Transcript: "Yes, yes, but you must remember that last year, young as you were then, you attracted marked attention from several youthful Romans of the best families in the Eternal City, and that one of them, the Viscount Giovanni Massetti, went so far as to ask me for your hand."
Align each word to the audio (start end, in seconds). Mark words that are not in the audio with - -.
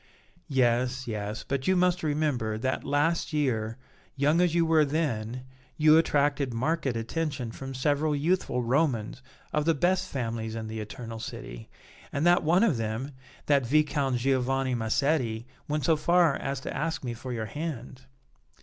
"Yes, 0.47 1.07
yes, 1.07 1.45
but 1.47 1.67
you 1.67 1.75
must 1.75 2.01
remember 2.01 2.57
that 2.57 2.83
last 2.83 3.33
year, 3.33 3.77
young 4.15 4.41
as 4.41 4.55
you 4.55 4.65
were 4.65 4.83
then, 4.83 5.43
you 5.77 5.95
attracted 5.95 6.55
marked 6.55 6.87
attention 6.87 7.51
from 7.51 7.75
several 7.75 8.15
youthful 8.15 8.63
Romans 8.63 9.21
of 9.53 9.65
the 9.65 9.75
best 9.75 10.09
families 10.09 10.55
in 10.55 10.65
the 10.65 10.79
Eternal 10.79 11.19
City, 11.19 11.69
and 12.11 12.25
that 12.25 12.41
one 12.41 12.63
of 12.63 12.77
them, 12.77 13.11
the 13.45 13.59
Viscount 13.59 14.17
Giovanni 14.17 14.73
Massetti, 14.73 15.45
went 15.67 15.85
so 15.85 15.95
far 15.95 16.35
as 16.35 16.59
to 16.61 16.75
ask 16.75 17.03
me 17.03 17.13
for 17.13 17.31
your 17.31 17.45
hand." 17.45 18.07